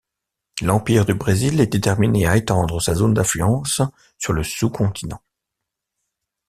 L'Empire 0.63 1.05
du 1.05 1.13
Brésil 1.13 1.61
est 1.61 1.67
déterminé 1.67 2.25
à 2.25 2.35
étendre 2.35 2.81
sa 2.81 2.95
zone 2.95 3.13
d'influence 3.13 3.83
sur 4.17 4.33
le 4.33 4.41
sous-continent. 4.41 5.21